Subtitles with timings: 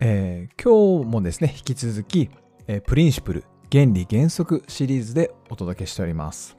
[0.00, 2.30] えー今日もですね引き続き、
[2.66, 6.56] えープリンシプル原理原則シリーズでお届けしております。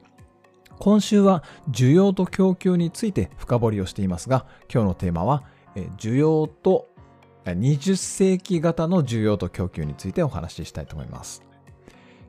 [0.78, 6.88] 今週は需要と供給について深掘りをしていますが今日のテーマはえー需要と
[7.46, 11.42] 20世紀型の需要と供給についてお話ししたいと思います。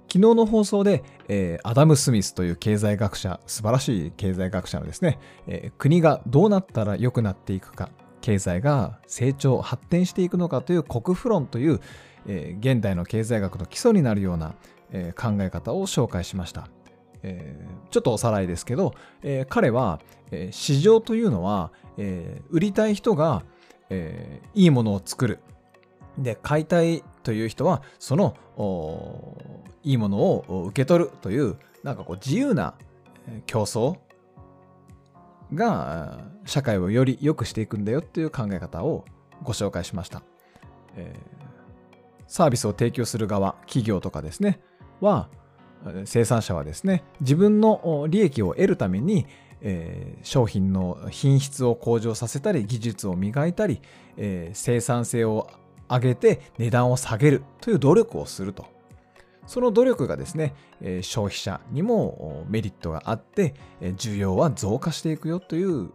[0.08, 7.90] 昨日の放送で、えーアダム・スミスという経済学者素晴らしい経済学者のですね、えー国がどうなったら良くなっていくか
[8.22, 11.80] 経済が成長発展していくのかという国富論という、
[12.28, 14.54] えー現代の経済学の基礎になるような、
[14.92, 16.68] えー考え方を紹介しました、
[17.24, 20.00] えーちょっとおさらいですけど、えー彼は、
[20.32, 23.44] えー市場というのは、えー売りたい人が、
[23.90, 25.40] えーいいものを作る。
[26.18, 28.36] で買いたいという人はその
[29.84, 32.74] いいものを受け取るというなんかこう自由な
[33.28, 33.98] え競争
[35.54, 39.06] が社会をより良くしていくんだよっていう考え方を
[39.44, 40.24] ご紹介しました、
[40.96, 41.42] えー
[42.28, 44.62] サービスを提供する側企業とかですね
[45.02, 45.28] は
[46.06, 49.26] 生産者はですね自分の利益を得るために
[49.62, 53.82] えー商品の品質を向上させたり技術を磨いたり、
[54.18, 55.50] えー生産性を
[55.90, 58.66] 上げて値段を下げるという努力をすると。
[59.52, 65.90] その努力がですね、え消費者にもメリットがあって、え需要は増加していくよという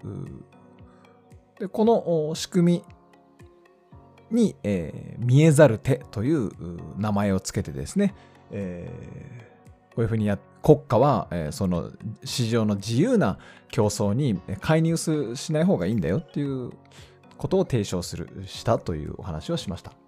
[1.58, 2.84] でこの仕組
[4.30, 6.50] みに、えー見えざる手という
[6.98, 8.14] 名前をつけてですね、
[8.50, 11.92] えーこういうふうにや国家は、えーその
[12.24, 13.38] 市場の自由な
[13.70, 16.72] 競争に介入しない方がいいんだよっていう
[17.38, 20.05] ことを提唱するしたというお話をしました。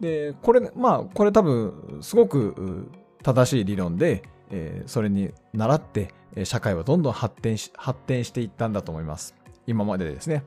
[0.00, 2.90] でこれまあこれ多分すごく
[3.22, 6.14] 正しい理論で、えーそれに倣って
[6.44, 9.34] 社会はどんどん発展し発展していったんだと思います。
[9.66, 10.44] 今までですね。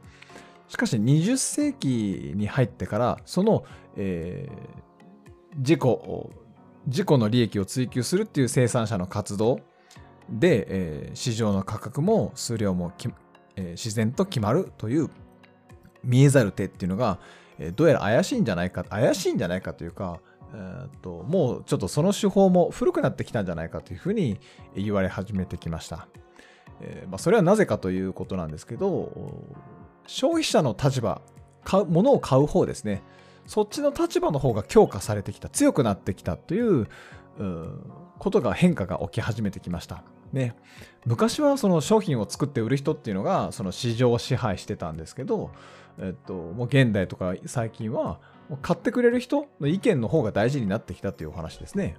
[0.67, 3.65] しかし20世紀に入ってからその、
[3.97, 4.81] えー
[5.57, 5.79] 自己
[6.87, 9.59] 自己の利益を追求するっていう生産者の活動
[10.29, 12.93] で、えー市場の価格も数量も、
[13.57, 15.09] えー自然と決まるという
[16.03, 17.19] 見えざる手っていうのが、
[17.69, 20.19] どうやら怪しいんじゃないか怪しいんじゃないかというか、
[20.53, 24.39] えーっともうちょっとその手法も古くなってきたんじゃないかというふうに
[24.75, 26.07] 言われ始めてきました。
[26.81, 29.11] えーまあ、それはなぜかということなんですけど
[30.07, 31.21] 消費者の立場
[31.63, 33.03] 買う物を買う方ですね
[33.45, 36.87] そっちの立場の方が強化されてきた強くなってきたという
[37.39, 37.67] う
[38.19, 40.03] ことが変化が起き始めてきました。
[40.33, 40.55] ね、
[41.05, 45.51] 昔はその商品を作って売る人っていうのがその市場を支配してたんですけど、
[45.99, 48.19] えっと、もう現代とか最近は
[48.61, 51.95] 買ってくれる人の意見の方が大事になってきたというお話ですね。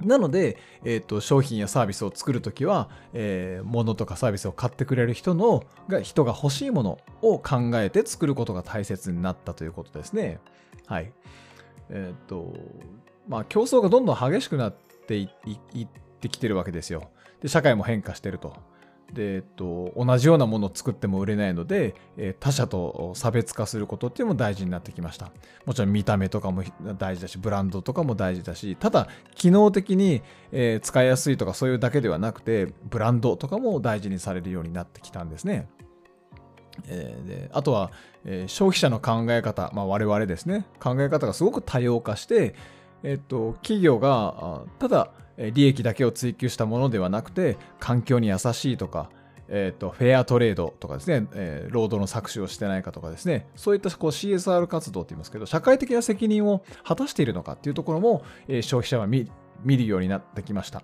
[0.00, 10.40] なので、えっと商品やサービスを作るときは、えー物とかサービスを買ってくれる人のが人が欲しいものを考えて作ることが大切になったということですね。
[10.86, 11.12] はい。
[11.90, 12.54] えっと
[13.28, 14.76] まあ競争がどんどん激しくなっ
[15.06, 15.88] ていいいっ
[16.20, 17.10] てきてるわけですよ。
[17.40, 18.54] で社会も変化してると。
[19.12, 25.32] で、えっと、同じようなものを作っても売れないので、えー他社と差別化することっていうのも大事になってきました。
[25.66, 26.62] もちろん見た目とかも
[26.98, 35.68] 大事だし、ブランドとかも大事だし、ただ、機能的に、えー使いやすいとかそういうだけではなくて、ブランドとかも大事にされるようになってきたんですね。
[36.86, 37.90] えーであとは、
[38.24, 42.54] えー消費者の考え方、まあ、我々ですね、考え方がすごく多様化して、
[43.02, 45.10] えっと、企業がただ
[45.54, 49.10] 利益だけを追求したものではなくて環境に優しいとか、
[49.48, 53.46] えっとフェアトレードとかですね、えー労働の搾取をしてないかとかですね。
[53.56, 59.30] そういったこう CSR 活動って言いますけど社会的な責任を果たしているのかっていうところも、えー消費者は見
[59.64, 60.82] 見るようになってきました。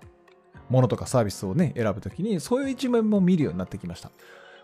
[0.69, 4.11] ものとかサービスをね選ぶときにそういう一面も見るようになってきました。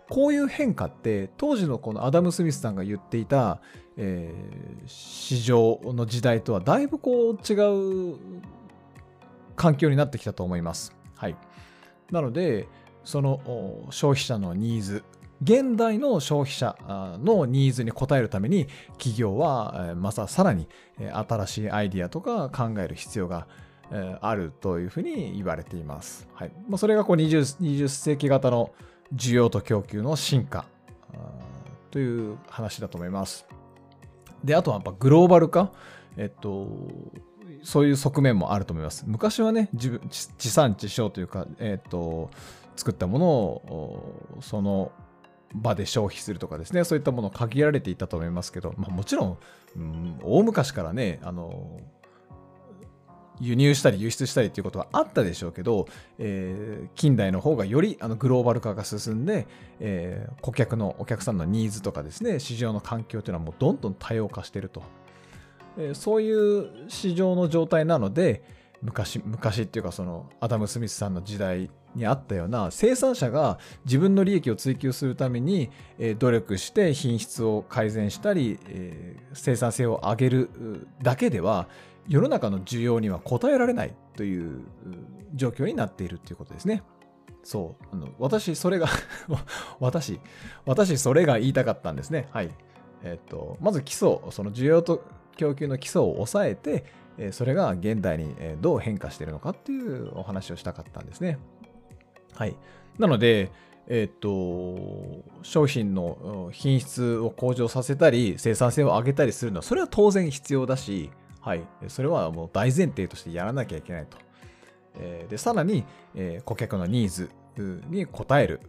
[0.10, 3.62] こういう変化って当時のこのアダム・スミスさんが言っていた、
[3.96, 8.18] えー市場の時代とはだいぶこう違う
[9.56, 10.96] 環境になってきたと思います。
[11.16, 11.36] はい。
[12.12, 12.68] なので、
[13.04, 15.04] その消費者のニーズ、
[15.42, 16.78] 現代の消費者
[17.22, 20.68] のニーズに応えるために企業はまたさらに
[20.98, 23.48] 新しいアイディアとか考える必要が
[24.22, 26.30] あるというふうに言われています。
[26.34, 28.72] はい、それがこう 20, 20世紀型の
[29.14, 30.66] 需要と供給の進化
[31.92, 33.46] という話だと思います。
[34.44, 35.72] で、あとはやっぱグローバル化。
[36.16, 36.68] えっと、
[37.64, 39.04] そういう側面もあると思います。
[39.08, 42.30] 昔はね、自分地産地消というか、えっ、ー、と、
[42.76, 44.92] 作ったものをその
[45.54, 49.38] 場で消費するとかですね、そういったものを限られていたと思いますけど、まあ、もちろん、
[49.78, 51.80] うん、大昔からね、あの、
[53.40, 55.88] 輸入したり輸出したりっていうことはあったでしょうけど、
[56.20, 59.48] えー、近代の方がよりあのグローバル化が進んで、
[59.80, 64.84] えー、顧客のお客さんのニーズとかですね市場の環境というのはもうどんどん多様化していると、
[65.78, 68.44] え、そういう市場の状態なので
[68.82, 80.50] 昔昔っていうかそのアダム・スミスさんの時代にあったような生産者が自分の利益を追求するために、え努力して品質を改善したり、え生産性を上げる
[81.04, 81.68] だけでは
[82.08, 84.62] 世の中の需要には応えられないという
[85.36, 86.84] 状況になっているということですね。
[87.44, 87.86] そう。
[87.92, 88.88] あの私、それが
[89.80, 90.20] 私、
[90.66, 92.28] 私、それが言いたかったんですね。
[92.32, 92.52] はい。
[93.04, 95.04] えっ、と、まず基礎、その需要と
[95.36, 96.86] 供給の基礎を抑えて、
[97.32, 101.38] それが現代にどう変化しているのかっていうお話をしたかったんですね。
[102.34, 102.56] はい。
[102.98, 103.52] なので、
[103.88, 114.18] えっ、と、商品の品質を向上させたり、生産性を上げたりするのは、それは当然必要だし、はい、それはもう大前提としてやらなきゃいけないと。
[115.30, 115.84] で、さらに、
[116.46, 117.30] 顧客のニーズ
[117.90, 118.62] に応える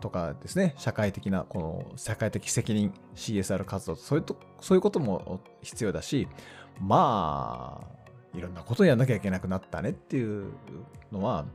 [0.00, 6.28] とかですね、社会的な、この社会的責任、CSR 活動そういうと、そういうことも必要だし、
[6.80, 10.52] まあ、いろんなことやんなきゃいけなくなったねっていう
[11.12, 11.46] のは、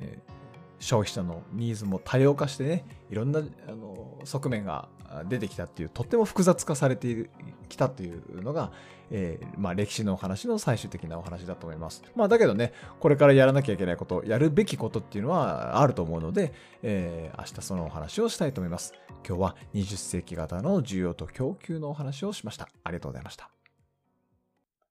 [0.00, 0.36] えー
[0.78, 4.88] 消費者のニーズも多様化してねいろんなあの側面が
[5.28, 7.30] 出てきたっていうとっても複雑化されている
[7.68, 8.72] 来たというのが、
[9.10, 12.02] えー、まあ、歴史のお話の最終的なお話だと思います。
[12.14, 16.52] まあ、だけどねこれからやらなきゃいけないことやるべきことっていうのはあると思うので、
[16.82, 18.94] えー、明日そのお話をしたいと思います。
[19.26, 22.68] 今日は20世紀型の需要と供給のお話をしました。
[22.84, 23.55] ありがとうございました。